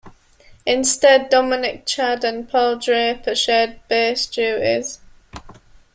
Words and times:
Instead 0.65 1.29
Dominic 1.29 1.85
Chad 1.85 2.23
and 2.23 2.49
Paul 2.49 2.77
Draper 2.77 3.35
shared 3.35 3.81
bass 3.87 4.25
duties. 4.25 4.99